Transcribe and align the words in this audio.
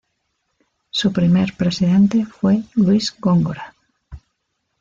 Su 0.89 1.13
primer 1.13 1.53
presidente 1.55 2.25
fue 2.25 2.63
Luis 2.73 3.13
Góngora. 3.19 3.75